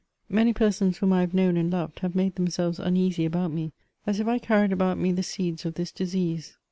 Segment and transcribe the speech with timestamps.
[0.29, 3.71] Many persons whom I have known and loved have made themselves uneasy about me,
[4.07, 6.57] as if I carried about me the seeds of this disease.